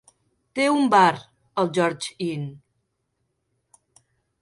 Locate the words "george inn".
1.77-2.51